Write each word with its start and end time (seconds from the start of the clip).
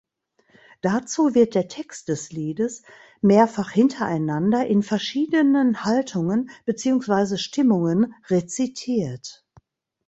Dazu 0.81 1.35
wird 1.35 1.53
der 1.53 1.67
Text 1.67 2.07
des 2.07 2.31
Liedes 2.31 2.81
mehrfach 3.21 3.69
hintereinander 3.69 4.65
in 4.65 4.81
verschiedenen 4.81 5.83
Haltungen 5.85 6.49
beziehungsweise 6.65 7.37
Stimmungen 7.37 8.15
rezitiert. 8.27 9.45